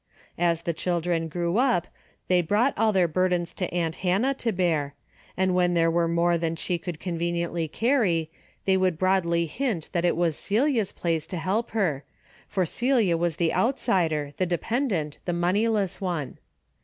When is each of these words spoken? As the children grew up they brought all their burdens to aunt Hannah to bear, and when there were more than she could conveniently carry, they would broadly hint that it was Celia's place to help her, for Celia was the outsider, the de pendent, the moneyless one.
As 0.39 0.63
the 0.63 0.73
children 0.73 1.27
grew 1.27 1.57
up 1.57 1.85
they 2.27 2.41
brought 2.41 2.73
all 2.75 2.91
their 2.91 3.07
burdens 3.07 3.53
to 3.53 3.71
aunt 3.71 3.97
Hannah 3.97 4.33
to 4.33 4.51
bear, 4.51 4.95
and 5.37 5.53
when 5.53 5.75
there 5.75 5.91
were 5.91 6.07
more 6.07 6.39
than 6.39 6.55
she 6.55 6.79
could 6.79 6.99
conveniently 6.99 7.67
carry, 7.67 8.31
they 8.65 8.77
would 8.77 8.97
broadly 8.97 9.45
hint 9.45 9.89
that 9.91 10.03
it 10.03 10.17
was 10.17 10.35
Celia's 10.35 10.91
place 10.91 11.27
to 11.27 11.37
help 11.37 11.69
her, 11.77 12.03
for 12.47 12.65
Celia 12.65 13.15
was 13.15 13.35
the 13.35 13.53
outsider, 13.53 14.33
the 14.37 14.47
de 14.47 14.57
pendent, 14.57 15.19
the 15.25 15.33
moneyless 15.33 16.01
one. 16.01 16.39